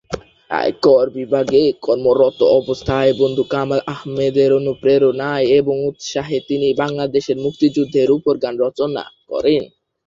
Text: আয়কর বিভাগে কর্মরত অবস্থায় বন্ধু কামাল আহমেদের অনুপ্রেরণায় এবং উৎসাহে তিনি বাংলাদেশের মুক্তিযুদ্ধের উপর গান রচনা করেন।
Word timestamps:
আয়কর 0.49 1.05
বিভাগে 1.17 1.61
কর্মরত 1.85 2.39
অবস্থায় 2.59 3.11
বন্ধু 3.21 3.43
কামাল 3.51 3.79
আহমেদের 3.93 4.49
অনুপ্রেরণায় 4.59 5.45
এবং 5.59 5.75
উৎসাহে 5.89 6.37
তিনি 6.49 6.67
বাংলাদেশের 6.81 7.37
মুক্তিযুদ্ধের 7.45 8.09
উপর 8.17 8.33
গান 8.43 8.55
রচনা 8.63 9.01
করেন। 9.31 9.61